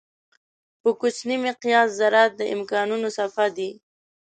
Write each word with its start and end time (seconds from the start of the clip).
په 0.81 0.89
کوچني 0.99 1.37
مقیاس 1.45 1.89
ذرات 1.99 2.31
د 2.39 2.41
امکانانو 2.55 3.07
څپه 3.17 3.45
دي. 3.55 3.69